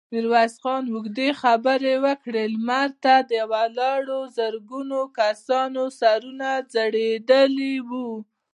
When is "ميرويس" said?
0.13-0.53